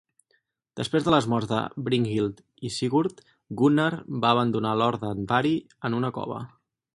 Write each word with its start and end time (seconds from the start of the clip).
Després 0.79 1.03
de 1.07 1.11
les 1.13 1.27
morts 1.33 1.49
de 1.51 1.59
Brynhild 1.89 2.41
i 2.69 2.71
Sigurd, 2.77 3.21
Gunnar 3.61 3.89
va 4.25 4.33
abandonar 4.37 4.73
l'or 4.81 4.99
d'Andvari 5.05 5.53
en 5.91 5.99
una 6.01 6.13
cova. 6.19 6.41